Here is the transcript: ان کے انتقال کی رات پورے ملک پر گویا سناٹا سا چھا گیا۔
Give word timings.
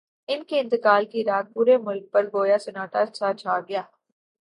ان 0.29 0.43
کے 0.43 0.59
انتقال 0.59 1.05
کی 1.05 1.23
رات 1.23 1.53
پورے 1.53 1.77
ملک 1.77 2.11
پر 2.11 2.25
گویا 2.33 2.57
سناٹا 2.57 3.05
سا 3.13 3.33
چھا 3.33 3.59
گیا۔ 3.59 3.81